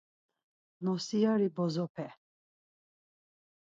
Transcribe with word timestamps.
Nosiyari 0.85 1.47
bozope... 1.55 2.09